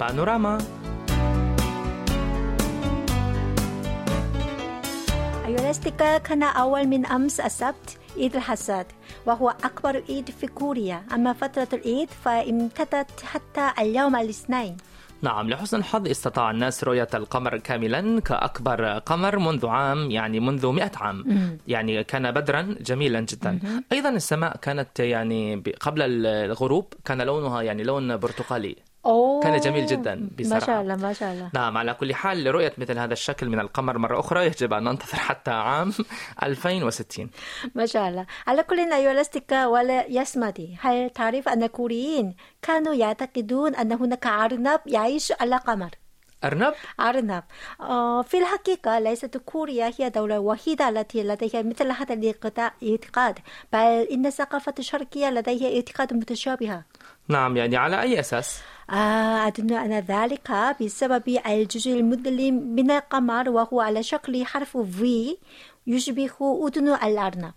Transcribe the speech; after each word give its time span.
بانوراما 0.00 0.58
الأصدقاء 5.48 6.18
كان 6.18 6.42
أول 6.42 6.86
من 6.86 7.06
أمس 7.06 7.40
السبت 7.40 7.98
عيد 8.16 8.36
الحصاد 8.36 8.86
وهو 9.26 9.50
أكبر 9.50 10.02
عيد 10.08 10.30
في 10.30 10.46
كوريا. 10.46 11.02
أما 11.14 11.32
فترة 11.32 11.68
العيد 11.72 12.08
فامتدت 12.24 13.20
حتى 13.24 13.70
اليوم 13.78 14.16
الاثنين. 14.16 14.76
نعم 15.22 15.50
لحسن 15.50 15.78
الحظ 15.78 16.08
استطاع 16.08 16.50
الناس 16.50 16.84
رؤية 16.84 17.08
القمر 17.14 17.58
كاملا 17.58 18.20
كأكبر 18.20 18.98
قمر 18.98 19.38
منذ 19.38 19.66
عام 19.66 20.10
يعني 20.10 20.40
منذ 20.40 20.66
مئة 20.66 20.92
عام. 20.96 21.24
يعني 21.68 22.04
كان 22.04 22.30
بدرا 22.30 22.76
جميلا 22.80 23.20
جدا. 23.20 23.58
أيضا 23.92 24.08
السماء 24.08 24.56
كانت 24.56 25.00
يعني 25.00 25.62
قبل 25.80 26.02
الغروب 26.26 26.94
كان 27.04 27.22
لونها 27.22 27.62
يعني 27.62 27.82
لون 27.82 28.16
برتقالي. 28.16 28.76
أوه 29.06 29.42
كان 29.42 29.60
جميل 29.60 29.86
جداً 29.86 30.28
بصراحة. 30.38 30.60
ما 30.60 30.66
شاء 30.66 30.80
الله 30.82 30.96
ما 30.96 31.12
شاء 31.12 31.32
الله 31.32 31.50
نعم 31.54 31.78
على 31.78 31.94
كل 31.94 32.14
حال 32.14 32.44
لرؤية 32.44 32.72
مثل 32.78 32.98
هذا 32.98 33.12
الشكل 33.12 33.48
من 33.48 33.60
القمر 33.60 33.98
مرة 33.98 34.20
أخرى 34.20 34.46
يجب 34.46 34.72
أن 34.72 34.84
ننتظر 34.84 35.16
حتى 35.18 35.50
عام 35.50 35.92
2060 36.42 37.30
ما 37.74 37.86
شاء 37.86 38.08
الله 38.08 38.26
على 38.46 38.62
كل 38.62 38.78
أيها 38.92 39.12
الأصدقاء 39.12 39.68
ولا 39.70 40.06
يسمدي 40.06 40.76
هل 40.80 41.10
تعرف 41.10 41.48
أن 41.48 41.62
الكوريين 41.62 42.34
كانوا 42.62 42.94
يعتقدون 42.94 43.74
أن 43.74 43.92
هناك 43.92 44.26
أرنب 44.26 44.80
يعيش 44.86 45.32
على 45.40 45.56
قمر 45.56 45.90
أرنب؟ 46.44 46.72
أرنب 47.00 47.42
آه، 47.80 48.22
في 48.22 48.38
الحقيقة 48.38 48.98
ليست 48.98 49.36
كوريا 49.36 49.92
هي 49.98 50.06
الدولة 50.06 50.34
الوحيدة 50.34 50.88
التي 50.88 51.22
لديها 51.22 51.62
مثل 51.62 51.90
هذا 51.90 52.14
الاعتقاد- 52.14 53.38
بل 53.72 53.78
إن 54.12 54.26
الثقافة 54.26 54.74
الشرقية 54.78 55.30
لديها 55.30 55.76
اعتقاد 55.76 56.14
متشابهة 56.14 56.82
نعم 57.28 57.56
يعني 57.56 57.76
على 57.76 58.00
أي 58.02 58.20
أساس؟ 58.20 58.60
آه، 58.90 59.48
أظن 59.48 59.72
أن 59.72 59.98
ذلك 59.98 60.50
بسبب 60.80 61.38
الجزء 61.46 61.92
المظلم 61.92 62.54
من 62.74 62.90
القمر 62.90 63.48
وهو 63.50 63.80
على 63.80 64.02
شكل 64.02 64.46
حرف 64.46 64.76
V 64.76 65.04
يشبه 65.86 66.66
أذن 66.66 66.88
الأرنب. 66.88 67.52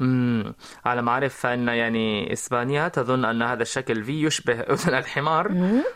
مم. 0.00 0.54
على 0.84 1.02
ما 1.02 1.10
أعرف 1.10 1.34
فإن 1.34 1.68
يعني 1.68 2.32
إسبانيا 2.32 2.88
تظن 2.88 3.24
أن 3.24 3.42
هذا 3.42 3.62
الشكل 3.62 4.04
في 4.04 4.26
يشبه 4.26 4.60
أذن 4.60 4.94
الحمار 4.94 5.52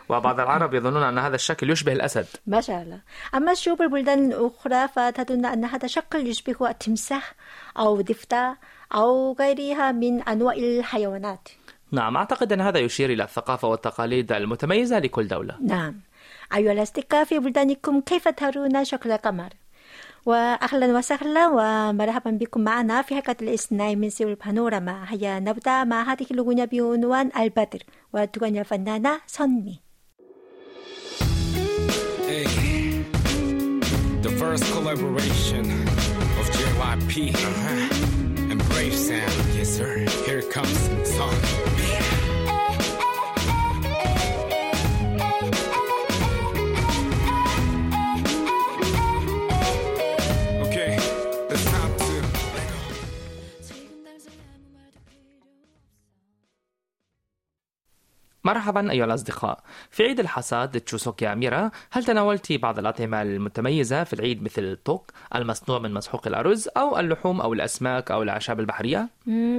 وبعض 0.09 0.39
العرب 0.39 0.73
يظنون 0.73 1.03
أن 1.03 1.17
هذا 1.17 1.35
الشكل 1.35 1.69
يشبه 1.69 1.93
الأسد. 1.93 2.25
ما 2.47 2.61
شاء 2.61 2.81
الله. 2.81 3.01
أما 3.35 3.53
شعوب 3.53 3.81
البلدان 3.81 4.31
الأخرى 4.31 4.87
فتظن 4.87 5.45
أن 5.45 5.65
هذا 5.65 5.85
الشكل 5.85 6.27
يشبه 6.27 6.69
التمساح 6.69 7.33
أو 7.77 8.01
ضفدع 8.01 8.53
أو 8.95 9.33
غيرها 9.39 9.91
من 9.91 10.21
أنواع 10.21 10.55
الحيوانات. 10.55 11.49
نعم 11.93 12.17
أعتقد 12.17 12.53
أن 12.53 12.61
هذا 12.61 12.79
يشير 12.79 13.09
إلى 13.09 13.23
الثقافة 13.23 13.67
والتقاليد 13.67 14.31
المتميزة 14.31 14.99
لكل 14.99 15.27
دولة 15.27 15.57
نعم 15.61 16.01
أيها 16.55 16.71
الأصدقاء 16.71 17.23
في 17.23 17.39
بلدانكم 17.39 18.01
كيف 18.01 18.27
ترون 18.27 18.85
شكل 18.85 19.11
القمر؟ 19.11 19.49
وأهلا 20.25 20.97
وسهلا 20.97 21.47
ومرحبا 21.47 22.31
بكم 22.31 22.61
معنا 22.61 23.01
في 23.01 23.15
حلقة 23.15 23.35
الاثنين 23.41 23.99
من 23.99 24.09
سيول 24.09 24.35
بانوراما 24.35 25.05
هيا 25.07 25.39
نبدأ 25.39 25.83
مع 25.83 26.13
هذه 26.13 26.25
الأغنية 26.31 26.65
بعنوان 26.65 27.31
البدر 27.39 27.79
وتغني 28.13 28.59
الفنانة 28.59 29.21
선미 29.27 29.79
Hey, 32.29 32.45
the 34.21 34.33
first 34.41 34.65
collaboration 34.75 35.65
of 36.39 36.45
JYP 36.55 37.13
uh-huh. 37.35 38.51
and 38.51 38.59
Brave 38.69 38.95
Sound. 38.95 39.37
Yes, 39.57 39.69
sir. 39.77 39.91
Here 40.25 40.41
comes. 40.41 40.79
Song. 41.17 41.72
مرحبا 58.43 58.91
أيها 58.91 59.05
الأصدقاء 59.05 59.59
في 59.91 60.03
عيد 60.03 60.19
الحصاد 60.19 60.79
تشوسوكي 60.81 61.33
أميرة 61.33 61.71
هل 61.91 62.03
تناولت 62.05 62.51
بعض 62.53 62.79
الأطعمة 62.79 63.21
المتميزة 63.21 64.03
في 64.03 64.13
العيد 64.13 64.43
مثل 64.43 64.61
التوك 64.61 65.11
المصنوع 65.35 65.79
من 65.79 65.93
مسحوق 65.93 66.27
الأرز 66.27 66.69
أو 66.77 66.99
اللحوم 66.99 67.41
أو 67.41 67.53
الأسماك 67.53 68.11
أو 68.11 68.23
الأعشاب 68.23 68.59
البحرية؟ 68.59 69.09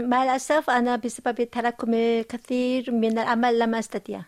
مع 0.09 0.23
الأسف 0.25 0.71
أنا 0.71 0.97
بسبب 0.97 1.41
التراكم 1.41 1.95
الكثير 1.95 2.91
من 2.91 3.19
العمل 3.19 3.59
لم 3.59 3.75
أستطيع 3.75 4.21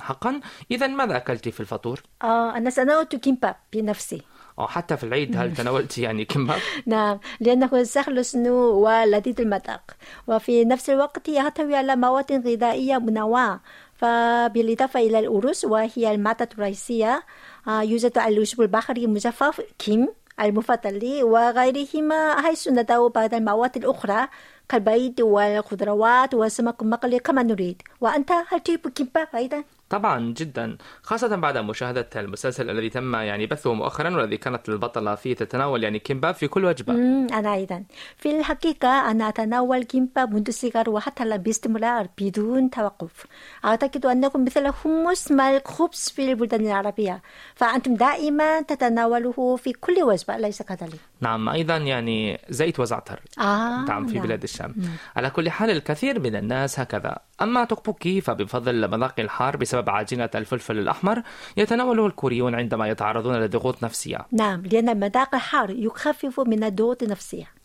حقا؟ 0.00 0.40
إذا 0.70 0.86
ماذا 0.86 1.16
أكلت 1.16 1.48
في 1.48 1.60
الفطور؟ 1.60 2.02
آه 2.22 2.56
أنا 2.56 2.70
سنوت 2.70 3.16
كيمباب 3.16 3.56
بنفسي 3.72 4.22
أو 4.58 4.66
حتى 4.66 4.96
في 4.96 5.04
العيد 5.04 5.36
هل 5.36 5.54
تناولت 5.58 5.98
يعني 5.98 6.24
كمباب؟ 6.24 6.60
نعم 6.86 7.18
لأنه 7.40 7.82
سهل 7.82 8.18
الصنوع 8.18 8.72
ولذيذ 8.72 9.40
المذاق 9.40 9.96
وفي 10.26 10.64
نفس 10.64 10.90
الوقت 10.90 11.28
يحتوي 11.28 11.76
على 11.76 11.96
مواد 11.96 12.46
غذائية 12.46 12.98
منوعة 12.98 13.60
فبالإضافة 13.94 15.00
إلى 15.00 15.18
الأرز 15.18 15.64
وهي 15.64 16.14
المادة 16.14 16.48
الرئيسية 16.54 17.22
آه، 17.68 17.82
يوجد 17.82 18.18
اللحم 18.18 18.62
البحري 18.62 19.04
المجفف 19.04 19.60
كيم 19.78 20.08
المفضل 20.40 20.98
لي 20.98 21.22
وغيرهما 21.22 22.42
حيث 22.42 22.68
ندعو 22.68 23.08
بعض 23.08 23.34
المواد 23.34 23.76
الأخرى 23.76 24.28
كالبيض 24.68 25.20
والخضروات 25.20 26.34
والسمك 26.34 26.82
المقلي 26.82 27.18
كما 27.18 27.42
نريد 27.42 27.82
وأنت 28.00 28.32
هل 28.32 28.60
تحب 28.60 28.88
كيمباب 28.88 29.28
أيضا؟ 29.34 29.64
طبعا 29.90 30.34
جدا 30.36 30.76
خاصة 31.02 31.36
بعد 31.36 31.58
مشاهدة 31.58 32.08
المسلسل 32.16 32.70
الذي 32.70 32.90
تم 32.90 33.14
يعني 33.14 33.46
بثه 33.46 33.74
مؤخرا 33.74 34.16
والذي 34.16 34.36
كانت 34.36 34.68
البطلة 34.68 35.14
فيه 35.14 35.34
تتناول 35.34 35.84
يعني 35.84 35.98
كمباب 35.98 36.34
في 36.34 36.48
كل 36.48 36.64
وجبة. 36.64 36.92
مم، 36.92 37.26
أنا 37.32 37.54
أيضا. 37.54 37.84
في 38.16 38.38
الحقيقة 38.38 39.10
أنا 39.10 39.28
أتناول 39.28 39.82
كيمباب 39.84 40.34
منذ 40.34 40.44
الصغر 40.48 40.90
وحتى 40.90 41.22
الآن 41.22 41.42
باستمرار 41.42 42.08
بدون 42.20 42.70
توقف. 42.70 43.26
أعتقد 43.64 44.06
أنكم 44.06 44.44
مثل 44.44 44.72
حمص 44.72 45.32
مع 45.32 45.56
الخبز 45.56 46.12
في 46.16 46.30
البلدان 46.30 46.66
العربية 46.66 47.22
فأنتم 47.54 47.94
دائما 47.94 48.60
تتناوله 48.62 49.56
في 49.56 49.72
كل 49.72 50.02
وجبة 50.02 50.36
أليس 50.36 50.62
كذلك؟ 50.62 51.00
نعم 51.20 51.48
أيضا 51.48 51.76
يعني 51.76 52.40
زيت 52.48 52.80
وزعتر. 52.80 53.20
آه 53.38 53.84
نعم 53.84 54.06
في 54.06 54.14
نعم. 54.14 54.26
بلاد 54.26 54.42
الشام. 54.42 54.74
على 55.16 55.30
كل 55.30 55.50
حال 55.50 55.70
الكثير 55.70 56.20
من 56.20 56.36
الناس 56.36 56.80
هكذا. 56.80 57.18
أما 57.42 57.64
توكبوكي 57.64 58.20
فبفضل 58.20 58.90
مذاق 58.90 59.14
الحار 59.20 59.56
بسبب 59.56 59.77
عجينة 59.88 60.30
الفلفل 60.34 60.78
الأحمر 60.78 61.22
يتناوله 61.56 62.06
الكوريون 62.06 62.54
عندما 62.54 62.88
يتعرضون 62.88 63.36
لضغوط 63.36 63.84
نفسية. 63.84 64.26
نعم 64.32 64.62
لأن 64.66 64.88
المذاق 64.88 65.34
الحار 65.34 65.70
يخفف 65.70 66.40
من 66.40 66.64
الضغط 66.64 67.02
النفسية. 67.02 67.57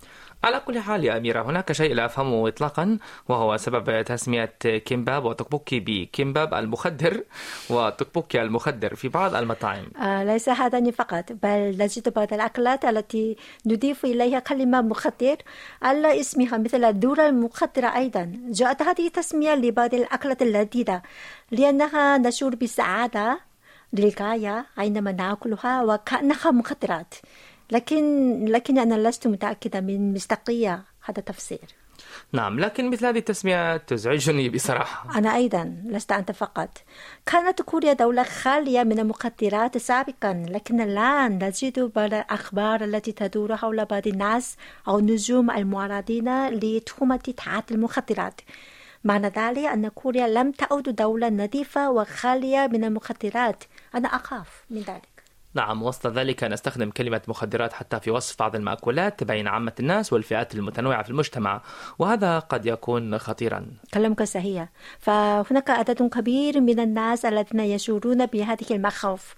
على 0.43 0.59
كل 0.59 0.79
حال 0.79 1.03
يا 1.03 1.17
أميرة 1.17 1.41
هناك 1.41 1.71
شيء 1.71 1.93
لا 1.93 2.05
أفهمه 2.05 2.47
إطلاقا 2.47 2.97
وهو 3.29 3.57
سبب 3.57 4.03
تسمية 4.03 4.45
كيمباب 4.61 5.25
وتوكبوكي 5.25 5.79
بكيمباب 5.79 6.53
المخدر 6.53 7.23
وتوكبوكي 7.69 8.41
المخدر 8.41 8.95
في 8.95 9.07
بعض 9.07 9.35
المطاعم. 9.35 9.85
آه 9.97 10.23
ليس 10.23 10.49
هذا 10.49 10.91
فقط 10.91 11.31
بل 11.31 11.77
نجد 11.79 12.13
بعض 12.13 12.33
الأكلات 12.33 12.85
التي 12.85 13.37
نضيف 13.65 14.05
إليها 14.05 14.39
كلمة 14.39 14.81
مخدر 14.81 15.37
على 15.81 16.19
اسمها 16.19 16.57
مثل 16.57 16.83
الذرة 16.83 17.27
المخدرة 17.29 17.87
أيضا. 17.95 18.31
جاءت 18.49 18.81
هذه 18.81 19.07
التسمية 19.07 19.55
لبعض 19.55 19.93
الأكلات 19.93 20.41
اللذيذة 20.41 21.01
لأنها 21.51 22.17
نشعر 22.17 22.55
بالسعادة 22.55 23.39
للغاية 23.93 24.65
عندما 24.77 25.11
نأكلها 25.11 25.83
وكأنها 25.83 26.51
مخدرات. 26.51 27.13
لكن 27.71 28.45
لكن 28.45 28.79
أنا 28.79 29.07
لست 29.07 29.27
متأكدة 29.27 29.81
من 29.81 30.13
مصداقية 30.13 30.83
هذا 31.05 31.19
التفسير. 31.19 31.59
نعم 32.31 32.59
لكن 32.59 32.89
مثل 32.89 33.05
هذه 33.05 33.17
التسمية 33.17 33.77
تزعجني 33.77 34.49
بصراحة. 34.49 35.17
أنا 35.17 35.35
أيضا 35.35 35.77
لست 35.85 36.11
أنت 36.11 36.31
فقط. 36.31 36.69
كانت 37.25 37.61
كوريا 37.61 37.93
دولة 37.93 38.23
خالية 38.23 38.83
من 38.83 38.99
المخدرات 38.99 39.77
سابقا 39.77 40.45
لكن 40.49 40.81
الآن 40.81 41.43
نجد 41.43 41.79
بعض 41.79 42.13
الأخبار 42.13 42.83
التي 42.83 43.11
تدور 43.11 43.55
حول 43.57 43.85
بعض 43.85 44.07
الناس 44.07 44.57
أو 44.87 44.99
النجوم 44.99 45.51
المعرضين 45.51 46.47
لتهمة 46.49 47.33
تعاطي 47.37 47.73
المخدرات. 47.73 48.41
معنى 49.03 49.27
ذلك 49.27 49.65
أن 49.65 49.87
كوريا 49.87 50.27
لم 50.27 50.51
تعد 50.51 50.83
دولة 50.83 51.29
نظيفة 51.29 51.91
وخالية 51.91 52.69
من 52.73 52.83
المخدرات. 52.83 53.63
أنا 53.95 54.07
أخاف 54.07 54.65
من 54.69 54.77
ذلك. 54.81 55.12
نعم 55.55 55.83
وسط 55.83 56.07
ذلك 56.07 56.43
نستخدم 56.43 56.89
كلمة 56.89 57.21
مخدرات 57.27 57.73
حتى 57.73 57.99
في 57.99 58.11
وصف 58.11 58.39
بعض 58.39 58.55
المأكولات 58.55 59.23
بين 59.23 59.47
عامة 59.47 59.73
الناس 59.79 60.13
والفئات 60.13 60.55
المتنوعة 60.55 61.03
في 61.03 61.09
المجتمع 61.09 61.61
وهذا 61.99 62.39
قد 62.39 62.65
يكون 62.65 63.17
خطيرا. 63.17 63.65
كلامك 63.93 64.23
صحيح. 64.23 64.69
فهناك 64.99 65.69
عدد 65.69 66.01
كبير 66.01 66.61
من 66.61 66.79
الناس 66.79 67.25
الذين 67.25 67.59
يشعرون 67.59 68.25
بهذه 68.25 68.65
المخاوف. 68.71 69.35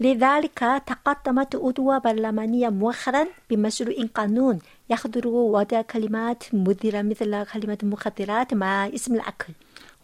لذلك 0.00 0.82
تقدمت 0.86 1.54
أدوى 1.54 2.00
برلمانية 2.00 2.68
مؤخرا 2.68 3.26
بمشروع 3.50 3.96
قانون 4.14 4.58
يخضر 4.90 5.28
وضع 5.28 5.82
كلمات 5.82 6.44
مثيرة 6.52 7.02
مثل 7.02 7.44
كلمة 7.44 7.78
مخدرات 7.82 8.54
مع 8.54 8.86
اسم 8.86 9.14
الأكل. 9.14 9.52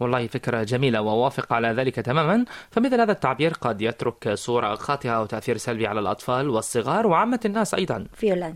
والله 0.01 0.27
فكرة 0.27 0.63
جميلة 0.63 1.01
وأوافق 1.01 1.53
على 1.53 1.69
ذلك 1.69 1.95
تماما. 1.95 2.45
فمثل 2.71 3.01
هذا 3.01 3.13
التعبير 3.13 3.53
قد 3.53 3.83
يترك 3.83 4.35
صورة 4.35 4.75
خاطئة 4.75 5.11
أو 5.11 5.27
تأثير 5.27 5.57
سلبي 5.57 5.87
على 5.87 6.01
الأطفال 6.01 6.51
والصغار 6.51 7.07
وعامة 7.07 7.41
الناس 7.45 7.75
أيضا. 7.75 8.07
فعلا. 8.13 8.55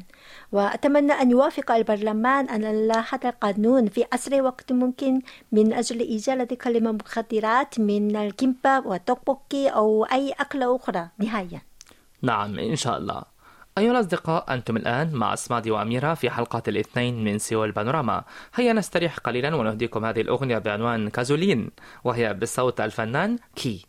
وأتمنى 0.53 1.13
أن 1.13 1.31
يوافق 1.31 1.71
البرلمان 1.71 2.49
أن 2.49 2.65
هذا 2.91 3.29
القانون 3.29 3.87
في 3.89 4.05
أسرع 4.13 4.43
وقت 4.43 4.73
ممكن 4.73 5.21
من 5.53 5.73
أجل 5.73 6.15
إزالة 6.15 6.45
كلمة 6.45 6.93
مخدرات 6.93 7.81
من 7.81 8.17
الكيمباب 8.17 8.87
والتوكبوكي 8.87 9.69
أو 9.69 10.05
أي 10.05 10.33
أكلة 10.41 10.77
أخرى. 10.77 11.09
نهائيا 11.19 11.61
نعم 12.23 12.59
إن 12.59 12.77
شاء 12.77 12.99
الله. 12.99 13.38
أيها 13.79 13.91
الأصدقاء 13.91 14.55
أنتم 14.55 14.77
الآن 14.77 15.13
مع 15.13 15.35
أسمادي 15.35 15.71
وأميرة 15.71 16.15
في 16.15 16.31
حلقة 16.31 16.63
الاثنين 16.69 17.25
من 17.25 17.39
سيول 17.39 17.73
بانوراما. 17.73 18.25
هيا 18.55 18.73
نستريح 18.73 19.19
قليلا 19.19 19.57
ونهديكم 19.57 20.05
هذه 20.05 20.21
الأغنية 20.21 20.59
بعنوان 20.59 21.09
كازولين 21.09 21.71
وهي 22.05 22.35
بصوت 22.35 22.81
الفنان 22.81 23.39
كي. 23.57 23.87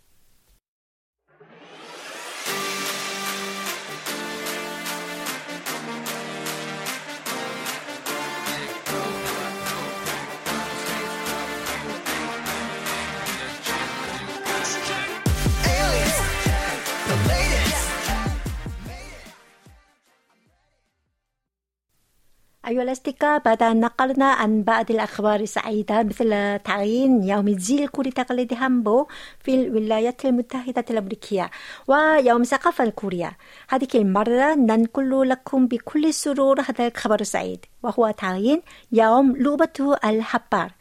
أيها 22.69 22.83
الأصدقاء 22.83 23.39
بعد 23.39 23.63
أن 23.63 23.79
نقلنا 23.79 24.25
عن 24.25 24.63
بعض 24.63 24.91
الأخبار 24.91 25.39
السعيدة 25.39 26.03
مثل 26.03 26.59
تعيين 26.59 27.23
يوم 27.23 27.59
زي 27.59 27.83
الكوري 27.83 28.11
تقليدي 28.11 28.55
هامبو 28.55 29.07
في 29.39 29.55
الولايات 29.55 30.25
المتحدة 30.25 30.85
الأمريكية 30.89 31.49
ويوم 31.87 32.43
ثقافة 32.43 32.83
الكورية. 32.83 33.37
هذه 33.69 33.87
المرة 33.95 34.55
ننقل 34.55 35.29
لكم 35.29 35.67
بكل 35.67 36.13
سرور 36.13 36.61
هذا 36.61 36.87
الخبر 36.87 37.21
السعيد 37.21 37.65
وهو 37.83 38.11
تعيين 38.11 38.61
يوم 38.91 39.35
لعبة 39.37 39.97
الحبار 40.05 40.71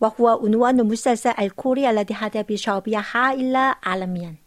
وهو 0.00 0.28
عنوان 0.28 0.88
مسلسل 0.88 1.32
الكوري 1.40 1.90
الذي 1.90 2.14
هذا 2.14 2.42
بشعبية 2.42 3.04
هائلة 3.12 3.74
عالميا. 3.82 4.43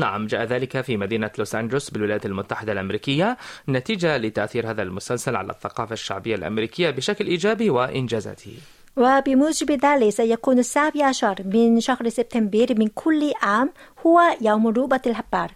نعم 0.00 0.26
جاء 0.26 0.44
ذلك 0.44 0.80
في 0.80 0.96
مدينة 0.96 1.30
لوس 1.38 1.54
أنجلوس 1.54 1.90
بالولايات 1.90 2.26
المتحدة 2.26 2.72
الأمريكية 2.72 3.36
نتيجة 3.68 4.16
لتأثير 4.16 4.70
هذا 4.70 4.82
المسلسل 4.82 5.36
على 5.36 5.50
الثقافة 5.52 5.92
الشعبية 5.92 6.34
الأمريكية 6.34 6.90
بشكل 6.90 7.26
إيجابي 7.26 7.70
وإنجازاته 7.70 8.54
وبموجب 8.96 9.70
ذلك 9.70 10.08
سيكون 10.08 10.58
السابع 10.58 11.06
عشر 11.06 11.36
من 11.44 11.80
شهر 11.80 12.08
سبتمبر 12.08 12.66
من 12.78 12.88
كل 12.88 13.32
عام 13.42 13.70
هو 14.06 14.20
يوم 14.40 14.66
روبة 14.68 15.00
الحبار 15.06 15.50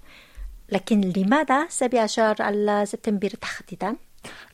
لكن 0.72 1.00
لماذا 1.16 1.66
سابع 1.68 2.00
عشر 2.00 2.34
على 2.40 2.86
سبتمبر 2.86 3.28
تحديدا؟ 3.28 3.96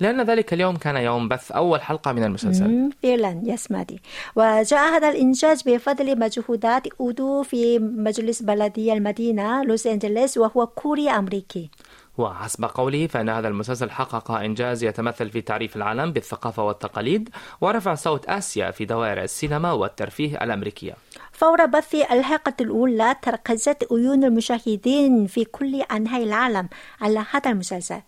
لأن 0.01 0.21
ذلك 0.23 0.53
اليوم 0.53 0.77
كان 0.77 0.97
يوم 0.97 1.29
بث 1.29 1.53
أول 1.53 1.83
حلقة 1.83 2.13
من 2.13 2.25
المسلسل. 2.25 2.91
فعلا 3.03 3.57
مادي. 3.71 4.01
وجاء 4.37 4.95
هذا 4.97 5.09
الإنجاز 5.09 5.63
بفضل 5.63 6.19
مجهودات 6.19 6.87
أودو 7.01 7.43
في 7.43 7.79
مجلس 7.79 8.43
بلدية 8.43 8.93
المدينة 8.93 9.65
لوس 9.65 9.87
أنجلوس 9.87 10.39
وهو 10.39 10.67
كوري 10.67 11.11
أمريكي. 11.11 11.71
وحسب 12.19 12.65
قوله 12.65 13.07
فإن 13.07 13.29
هذا 13.29 13.49
المسلسل 13.49 13.91
حقق 13.91 14.31
إنجاز 14.31 14.85
يتمثل 14.85 15.31
في 15.31 15.41
تعريف 15.41 15.77
العالم 15.77 16.13
بالثقافة 16.13 16.65
والتقاليد 16.65 17.29
ورفع 17.61 17.95
صوت 17.95 18.27
آسيا 18.27 18.71
في 18.71 18.85
دوائر 18.85 19.23
السينما 19.23 19.73
والترفيه 19.73 20.45
الأمريكية. 20.45 20.95
فور 21.33 21.67
بث 21.67 21.95
الحلقة 21.95 22.55
الأولى 22.61 23.17
تركزت 23.23 23.93
عيون 23.93 24.25
المشاهدين 24.25 25.27
في 25.27 25.45
كل 25.45 25.83
أنحاء 25.83 26.23
العالم 26.23 26.69
على 27.01 27.25
هذا 27.31 27.51
المسلسل 27.51 28.01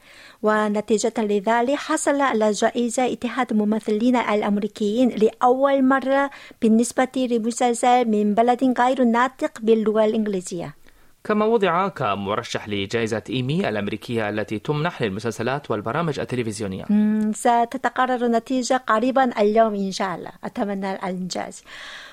ونتيجة 0.42 1.14
لذلك 1.18 1.74
حصل 1.74 2.20
على 2.20 2.50
جائزة 2.50 3.12
اتحاد 3.12 3.50
الممثلين 3.50 4.16
الأمريكيين 4.16 5.08
لأول 5.08 5.84
مرة 5.84 6.30
بالنسبة 6.62 7.08
لمسلسل 7.16 8.04
من 8.04 8.34
بلد 8.34 8.74
غير 8.80 9.04
ناطق 9.04 9.60
باللغة 9.60 10.04
الإنجليزية. 10.04 10.81
كما 11.24 11.44
وضع 11.44 11.88
كمرشح 11.88 12.68
لجائزة 12.68 13.22
إيمي 13.30 13.68
الأمريكية 13.68 14.28
التي 14.28 14.58
تمنح 14.58 15.02
للمسلسلات 15.02 15.70
والبرامج 15.70 16.20
التلفزيونية. 16.20 16.84
ستتقرر 17.32 18.26
نتيجة 18.26 18.76
قريبا 18.86 19.40
اليوم 19.40 19.74
إن 19.74 19.92
شاء 19.92 20.14
الله. 20.14 20.30
أتمنى 20.44 20.92
الإنجاز. 20.92 21.62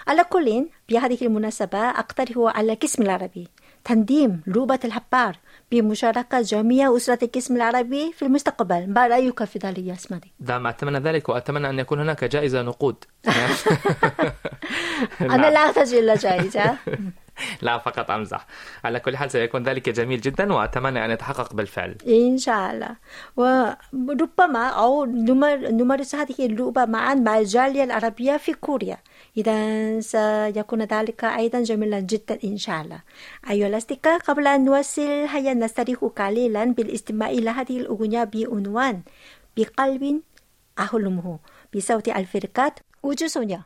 على 0.07 0.23
كل 0.23 0.65
بهذه 0.89 1.17
المناسبة 1.21 1.89
أقترح 1.89 2.55
على 2.55 2.73
القسم 2.73 3.03
العربي 3.03 3.47
تنظيم 3.83 4.41
لعبة 4.47 4.79
الحبار 4.85 5.35
بمشاركة 5.71 6.41
جميع 6.41 6.95
أسرة 6.97 7.19
القسم 7.23 7.55
العربي 7.55 8.11
في 8.13 8.25
المستقبل. 8.25 8.93
ما 8.93 9.07
رأيك 9.07 9.43
في 9.43 9.59
ذلك 9.59 9.79
يا 9.79 9.93
اسمدي؟ 9.93 10.31
دام 10.39 10.67
أتمنى 10.67 10.99
ذلك 10.99 11.29
وأتمنى 11.29 11.69
أن 11.69 11.79
يكون 11.79 11.99
هناك 11.99 12.23
جائزة 12.23 12.61
نقود. 12.61 12.95
أنا 15.21 15.51
لا 15.51 15.65
أحتاج 15.65 15.93
إلى 15.93 16.13
جائزة. 16.13 16.77
لا 17.62 17.78
فقط 17.78 18.10
أمزح 18.10 18.46
على 18.84 19.00
كل 19.00 19.16
حال 19.16 19.30
سيكون 19.30 19.62
ذلك 19.62 19.88
جميل 19.88 20.20
جدا 20.20 20.52
وأتمنى 20.52 21.04
أن 21.04 21.10
يتحقق 21.10 21.54
بالفعل 21.54 21.96
إن 22.08 22.38
شاء 22.38 22.70
الله 22.72 22.96
وربما 23.36 24.68
أو 24.68 25.04
نمر- 25.04 25.68
نمارس 25.70 26.14
هذه 26.14 26.34
اللعبة 26.46 26.84
معا 26.84 27.14
مع 27.14 27.38
الجالية 27.38 27.84
العربية 27.84 28.36
في 28.36 28.52
كوريا 28.54 28.98
إذا 29.36 29.56
سيكون 30.00 30.82
ذلك 30.82 31.24
أيضا 31.24 31.60
جميلا 31.62 32.00
جدا 32.00 32.38
إن 32.44 32.56
شاء 32.56 32.80
الله 32.82 33.00
أيها 33.50 33.68
الأصدقاء 33.68 34.18
قبل 34.18 34.46
أن 34.46 34.64
نواصل 34.64 35.02
هيا 35.34 35.54
نستريح 35.54 35.98
قليلا 36.16 36.64
بالاستماع 36.64 37.28
إلى 37.30 37.50
هذه 37.50 37.76
الأغنية 37.80 38.24
بعنوان 38.24 39.02
بقلب 39.56 40.20
أحلمه 40.78 41.38
بصوت 41.76 42.08
الفرقات 42.08 42.74
우주소녀 43.06 43.60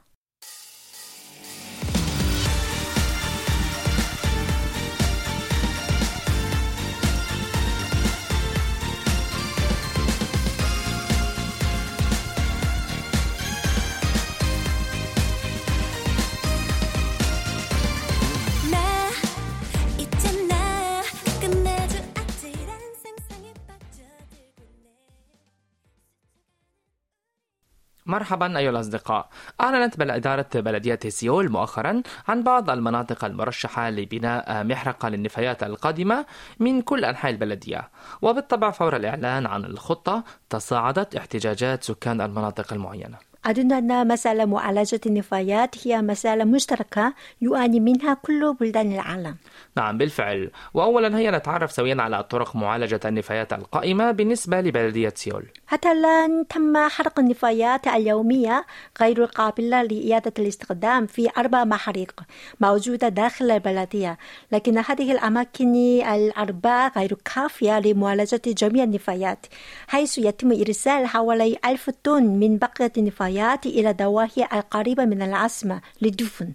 مرحبا 28.13 28.57
أيها 28.57 28.69
الأصدقاء. 28.69 29.29
أعلنت 29.61 30.01
إدارة 30.01 30.49
بلدية 30.55 30.99
سيول 31.07 31.49
مؤخرا 31.49 32.01
عن 32.27 32.43
بعض 32.43 32.69
المناطق 32.69 33.25
المرشحة 33.25 33.89
لبناء 33.89 34.63
محرقة 34.63 35.09
للنفايات 35.09 35.63
القادمة 35.63 36.25
من 36.59 36.81
كل 36.81 37.05
أنحاء 37.05 37.31
البلدية. 37.31 37.89
وبالطبع 38.21 38.71
فور 38.71 38.95
الإعلان 38.95 39.45
عن 39.45 39.65
الخطة 39.65 40.23
تصاعدت 40.49 41.15
احتجاجات 41.15 41.83
سكان 41.83 42.21
المناطق 42.21 42.73
المعينة. 42.73 43.32
أظن 43.45 43.71
أن 43.71 44.07
مسألة 44.07 44.45
معالجة 44.45 45.01
النفايات 45.05 45.87
هي 45.87 46.01
مسألة 46.01 46.43
مشتركة 46.43 47.13
يعاني 47.41 47.79
منها 47.79 48.13
كل 48.13 48.53
بلدان 48.59 48.93
العالم. 48.93 49.35
نعم 49.77 49.97
بالفعل. 49.97 50.51
وأولا 50.73 51.17
هيا 51.17 51.31
نتعرف 51.31 51.71
سويا 51.71 52.01
على 52.01 52.23
طرق 52.23 52.55
معالجة 52.55 52.99
النفايات 53.05 53.53
القائمة 53.53 54.11
بالنسبة 54.11 54.61
لبلدية 54.61 55.13
سيول. 55.15 55.45
حتى 55.67 55.91
الآن 55.91 56.47
تم 56.47 56.77
حرق 56.77 57.19
النفايات 57.19 57.87
اليومية 57.87 58.65
غير 59.01 59.23
قابلة 59.23 59.83
لإعادة 59.83 60.33
الاستخدام 60.39 61.05
في 61.05 61.29
أربع 61.37 61.63
محارق 61.63 62.21
موجودة 62.59 63.09
داخل 63.09 63.51
البلدية 63.51 64.17
لكن 64.51 64.77
هذه 64.77 65.11
الأماكن 65.11 65.75
الأربعة 66.01 66.91
غير 66.97 67.17
كافية 67.35 67.79
لمعالجة 67.79 68.41
جميع 68.47 68.83
النفايات 68.83 69.45
حيث 69.87 70.17
يتم 70.17 70.51
إرسال 70.51 71.07
حوالي 71.07 71.57
ألف 71.65 71.89
طن 72.03 72.23
من 72.23 72.57
بقية 72.57 72.91
النفايات. 72.97 73.32
إلى 73.65 73.93
ضواحي 73.93 74.43
القريبة 74.53 75.05
من 75.05 75.21
العاصمة 75.21 75.81
للدفن 76.01 76.53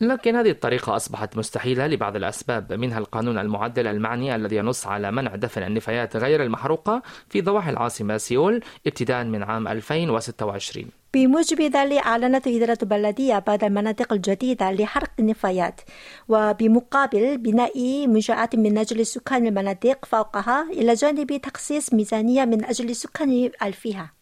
لكن 0.00 0.36
هذه 0.36 0.50
الطريقة 0.50 0.96
أصبحت 0.96 1.36
مستحيلة 1.36 1.86
لبعض 1.86 2.16
الأسباب 2.16 2.72
منها 2.72 2.98
القانون 2.98 3.38
المعدل 3.38 3.86
المعني 3.86 4.34
الذي 4.34 4.56
ينص 4.56 4.86
على 4.86 5.12
منع 5.12 5.34
دفن 5.36 5.62
النفايات 5.62 6.16
غير 6.16 6.42
المحروقة 6.42 7.02
في 7.28 7.40
ضواحي 7.40 7.70
العاصمة 7.70 8.16
سيول 8.16 8.62
ابتداء 8.86 9.24
من 9.24 9.42
عام 9.42 9.68
2026 9.68 10.86
بموجب 11.14 11.60
ذلك 11.60 12.06
أعلنت 12.06 12.46
إدارة 12.46 12.78
البلدية 12.82 13.38
بعض 13.38 13.64
المناطق 13.64 14.12
الجديدة 14.12 14.72
لحرق 14.72 15.10
النفايات 15.18 15.80
وبمقابل 16.28 17.38
بناء 17.38 18.06
منشآت 18.06 18.56
من 18.56 18.78
أجل 18.78 19.06
سكان 19.06 19.46
المناطق 19.46 20.04
فوقها 20.04 20.62
إلى 20.70 20.94
جانب 20.94 21.40
تخصيص 21.40 21.94
ميزانية 21.94 22.44
من 22.44 22.64
أجل 22.64 22.96
سكان 22.96 23.50
الفيها 23.62 24.12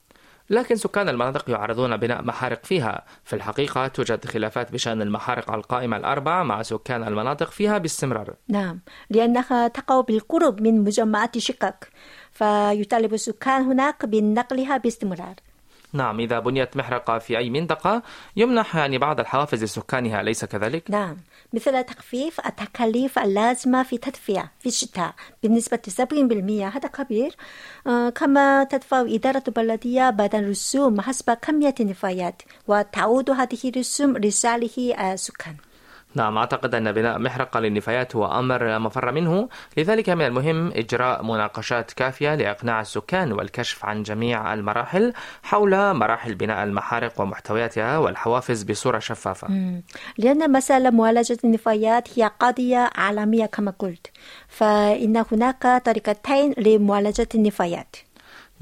لكن 0.52 0.76
سكان 0.76 1.09
المناطق 1.09 1.50
يعرضون 1.50 1.97
بناء 1.97 2.23
محارق 2.23 2.64
فيها. 2.64 3.04
في 3.25 3.37
الحقيقة 3.37 3.87
توجد 3.87 4.25
خلافات 4.25 4.73
بشأن 4.73 5.02
المحارق 5.02 5.50
القائمة 5.50 5.97
الأربع 5.97 6.42
مع 6.42 6.62
سكان 6.62 7.09
المناطق 7.09 7.50
فيها 7.50 7.78
باستمرار. 7.78 8.35
نعم 8.49 8.80
لأنها 9.11 9.68
تقع 9.68 10.00
بالقرب 10.00 10.62
من 10.62 10.85
مجمعات 10.85 11.38
شقق 11.38 11.75
فيطالب 12.32 13.14
السكان 13.14 13.62
هناك 13.62 14.06
بنقلها 14.06 14.76
باستمرار. 14.76 15.35
نعم 15.92 16.20
إذا 16.20 16.38
بنيت 16.38 16.76
محرقة 16.76 17.18
في 17.18 17.38
أي 17.38 17.50
منطقة 17.50 18.02
يمنح 18.37 18.76
يعني 18.76 18.99
بعض 18.99 19.20
الحوافز 19.20 19.64
لسكانها 19.64 20.20
أليس 20.20 20.44
كذلك؟ 20.44 20.90
نعم. 20.90 21.16
مثل 21.52 21.84
تخفيف 21.84 22.46
التكاليف 22.46 23.18
اللازمة 23.18 23.82
في 23.82 23.99
تدفئة 23.99 24.50
في 24.61 24.66
الشتاء 24.66 25.14
بنسبة 25.42 25.78
70% 25.88 26.76
هذا 26.76 26.88
كبير. 26.88 27.37
آه، 27.87 28.11
كما 28.11 28.64
تدفع 28.64 29.00
إدارة 29.00 29.42
البلدية 29.49 30.11
بعض 30.11 30.34
الرسوم 30.34 31.00
حسب 31.00 31.30
كمية 31.30 31.75
النفايات 31.80 32.42
وتعود 32.68 33.30
هذه 33.30 33.58
الرسوم 33.64 34.16
لصالح 34.18 35.00
السكان 35.00 35.56
نعم 36.14 36.38
أعتقد 36.38 36.75
أن 36.75 36.92
بناء 36.92 37.19
محرقة 37.19 37.61
للنفايات 37.61 38.16
هو 38.16 38.38
أمر 38.38 38.64
لا 38.66 38.78
مفر 38.78 39.12
منه. 39.12 39.49
لذلك 39.76 40.09
من 40.11 40.26
المهم 40.26 40.73
إجراء 40.73 41.23
مناقشات 41.25 41.92
كافية 41.92 42.35
لإقناع 42.35 42.81
السكان 42.81 43.33
والكشف 43.33 43.85
عن 43.85 44.02
جميع 44.02 44.54
المراحل 44.54 45.12
حول 45.42 45.95
مراحل 45.95 46.35
بناء 46.35 46.64
المحارق 46.64 47.21
ومحتوياتها 47.21 47.99
والحوافز 47.99 48.62
بصورة 48.62 48.99
شفافة. 48.99 49.49
مم. 49.49 49.83
لأن 50.19 50.52
مسألة 50.52 50.90
معالجة 50.90 51.38
النفايات 51.45 52.19
هي 52.19 52.31
قضية 52.40 52.90
عالمية 52.95 53.47
كما 53.47 53.75
قلت 53.78 54.07
فإن 54.49 55.25
هناك 55.33 55.83
طريقتين 55.85 56.54
لمعالجة 56.59 57.28
النفايات. 57.35 57.97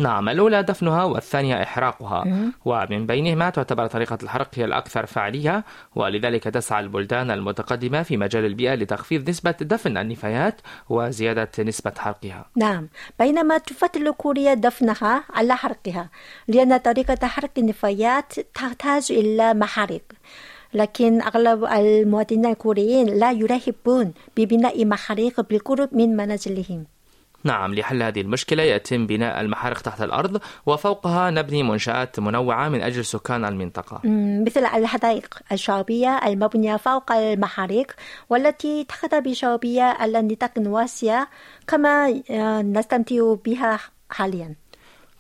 نعم 0.00 0.28
الأولى 0.28 0.62
دفنها 0.62 1.04
والثانية 1.04 1.62
إحراقها. 1.62 2.25
ومن 2.64 3.07
بينهما 3.07 3.50
تعتبر 3.50 3.87
طريقة 3.87 4.19
الحرق 4.23 4.49
هي 4.54 4.64
الأكثر 4.64 5.07
فعالية 5.07 5.64
ولذلك 5.95 6.45
تسعى 6.45 6.80
البلدان 6.80 7.30
المتقدمة 7.30 8.02
في 8.02 8.16
مجال 8.16 8.45
البيئة 8.45 8.75
لتخفيض 8.75 9.30
نسبة 9.30 9.54
دفن 9.61 9.97
النفايات 9.97 10.61
وزيادة 10.88 11.50
نسبة 11.59 11.92
حرقها. 11.99 12.47
نعم 12.57 12.88
بينما 13.19 13.59
تفضل 13.59 14.11
كوريا 14.11 14.54
دفنها 14.54 15.25
على 15.35 15.57
حرقها 15.57 16.09
لأن 16.49 16.76
طريقة 16.76 17.26
حرق 17.26 17.50
النفايات 17.59 18.33
تحتاج 18.54 19.07
إلى 19.11 19.54
محارق. 19.54 20.02
لكن 20.75 21.23
أغلب 21.23 21.64
المواطنين 21.64 22.47
الكوريين 22.47 23.07
لا 23.07 23.30
يرحبون 23.33 24.12
ببناء 24.37 24.85
محارق 24.85 25.40
بالقرب 25.40 25.88
من 25.92 26.16
منازلهم. 26.16 26.85
نعم 27.44 27.75
لحل 27.75 28.02
هذه 28.02 28.20
المشكلة 28.20 28.62
يتم 28.62 29.06
بناء 29.06 29.40
المحارق 29.40 29.80
تحت 29.80 30.02
الأرض 30.02 30.40
وفوقها 30.66 31.30
نبني 31.30 31.62
منشآت 31.62 32.20
منوعة 32.20 32.68
من 32.68 32.82
أجل 32.82 33.04
سكان 33.04 33.44
المنطقة. 33.44 34.00
مثل 34.47 34.64
الحدائق 34.64 35.38
الشعبية 35.52 36.20
المبنية 36.26 36.76
فوق 36.76 37.12
المحارق 37.12 37.87
والتي 38.30 38.85
تخطى 38.85 39.20
بشعبية 39.20 39.82
على 39.82 40.23
نطاق 40.23 40.52
واسع 40.56 41.25
كما 41.66 42.23
آه، 42.30 42.62
نستمتع 42.62 43.35
بها 43.44 43.78
حاليا. 44.11 44.59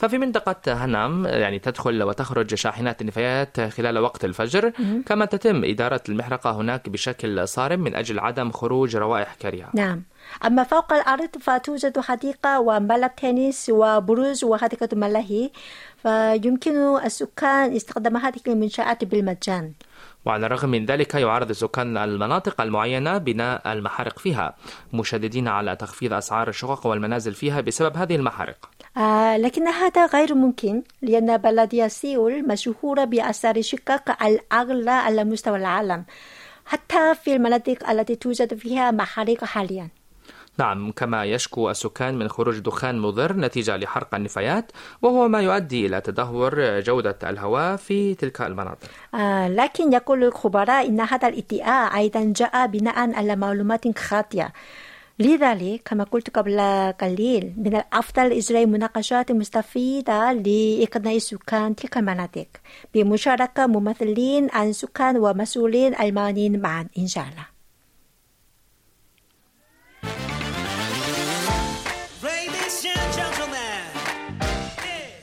ففي 0.00 0.18
منطقة 0.18 0.84
هنام 0.84 1.26
يعني 1.26 1.58
تدخل 1.58 2.02
وتخرج 2.02 2.54
شاحنات 2.54 3.00
النفايات 3.00 3.60
خلال 3.60 3.98
وقت 3.98 4.24
الفجر. 4.24 4.72
كما 5.06 5.24
تتم 5.24 5.64
إدارة 5.64 6.00
المحرقة 6.08 6.50
هناك 6.50 6.88
بشكل 6.88 7.48
صارم 7.48 7.80
من 7.80 7.94
أجل 7.94 8.18
عدم 8.18 8.50
خروج 8.50 8.96
روائح 8.96 9.34
كريهة. 9.34 9.70
نعم. 9.74 10.02
أما 10.44 10.64
فوق 10.64 10.92
الأرض 10.92 11.28
فتوجد 11.40 12.00
حديقة 12.00 12.60
وملعب 12.60 13.16
تنس 13.16 13.70
وبروج 13.70 14.44
وحديقة 14.44 14.88
ملاهي. 14.92 15.50
فيمكن 16.02 16.96
السكان 17.04 17.76
استخدام 17.76 18.16
هذه 18.16 18.40
المنشآت 18.46 19.04
بالمجان. 19.04 19.72
وعلى 20.24 20.46
الرغم 20.46 20.68
من 20.68 20.86
ذلك 20.86 21.14
يعارض 21.14 21.52
سكان 21.52 21.96
المناطق 21.96 22.60
المعينة 22.60 23.18
بناء 23.18 23.72
المحارق 23.72 24.18
فيها 24.18 24.54
مشددين 24.92 25.48
على 25.48 25.76
تخفيض 25.76 26.12
أسعار 26.12 26.48
الشقق 26.48 26.86
والمنازل 26.86 27.34
فيها 27.34 27.60
بسبب 27.60 27.96
هذه 27.96 28.16
المحارق. 28.16 28.68
آه 28.96 29.36
لكن 29.36 29.68
هذا 29.68 30.06
غير 30.06 30.34
ممكن 30.34 30.82
لأن 31.02 31.36
بلدية 31.36 31.86
سيول 31.86 32.48
مشهورة 32.48 33.04
بأسعار 33.04 33.56
الشقق 33.56 34.22
الأغلى 34.22 34.90
على 34.90 35.24
مستوى 35.24 35.58
العالم 35.58 36.04
حتى 36.66 37.14
في 37.24 37.34
المناطق 37.36 37.90
التي 37.90 38.16
توجد 38.16 38.54
فيها 38.54 38.90
محارق 38.90 39.44
حاليا. 39.44 39.88
نعم 40.58 40.92
كما 40.92 41.24
يشكو 41.24 41.70
السكان 41.70 42.18
من 42.18 42.28
خروج 42.28 42.58
دخان 42.58 42.98
مضر 42.98 43.36
نتيجة 43.36 43.76
لحرق 43.76 44.14
النفايات 44.14 44.72
وهو 45.02 45.28
ما 45.28 45.40
يؤدي 45.40 45.86
إلى 45.86 46.00
تدهور 46.00 46.80
جودة 46.80 47.18
الهواء 47.22 47.76
في 47.76 48.14
تلك 48.14 48.40
المناطق. 48.40 48.88
آه 49.14 49.48
لكن 49.48 49.92
يقول 49.92 50.24
الخبراء 50.24 50.86
إن 50.86 51.00
هذا 51.00 51.28
الادعاء 51.28 51.96
أيضا 51.96 52.32
جاء 52.36 52.66
بناء 52.66 53.14
على 53.14 53.36
معلومات 53.36 53.98
خاطئة. 53.98 54.52
لذلك 55.20 55.82
كما 55.84 56.04
قلت 56.04 56.30
قبل 56.30 56.60
قليل 57.00 57.54
من 57.56 57.76
الأفضل 57.76 58.32
إجراء 58.32 58.66
مناقشات 58.66 59.32
مستفيدة 59.32 60.32
لإقناع 60.32 61.18
سكان 61.18 61.76
تلك 61.76 61.96
المناطق 61.96 62.46
بمشاركة 62.94 63.66
ممثلين 63.66 64.48
عن 64.52 64.72
سكان 64.72 65.16
ومسؤولين 65.16 66.00
المعنيين 66.00 66.60
معا 66.60 66.88
إن 66.98 67.06
شاء 67.06 67.24
الله. 67.24 67.46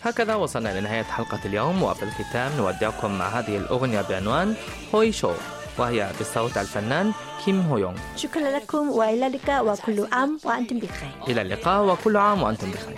هكذا 0.02 0.36
وصلنا 0.36 0.80
لنهاية 0.80 1.04
حلقة 1.04 1.40
اليوم 1.46 1.84
وفي 1.84 2.04
الختام 2.04 2.52
نودعكم 2.58 3.18
مع 3.18 3.28
هذه 3.28 3.58
الأغنية 3.58 4.02
بعنوان 4.02 4.56
هوي 4.96 5.12
شو. 5.12 5.32
وهي 5.78 6.10
بصوت 6.22 6.58
الفنان 6.58 7.14
كيم 7.46 7.62
هويونغ 7.62 7.98
شكرا 8.16 8.50
لكم 8.60 8.90
وإلى 8.90 9.28
اللقاء 9.28 9.66
وكل 9.66 10.08
عام 10.12 10.40
وأنتم 10.44 10.80
بخير. 10.80 11.12
إلى 11.28 11.42
اللقاء 11.42 11.86
وكل 11.86 12.18
عام 12.18 12.44
وأنتم 12.44 12.72
بخير. 12.72 12.98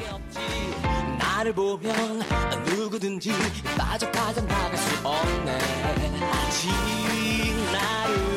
나를 1.20 1.54
보면 1.54 2.22
누구든지 2.66 3.32
나갈 3.78 4.78
수 4.78 5.08
없네. 5.08 5.58
아직 6.34 6.72
나를 7.74 8.30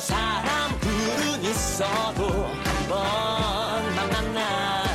사람 0.00 0.78
둘은 0.80 1.42
있어도 1.42 2.28
한번 2.64 2.96
만났나. 3.96 4.85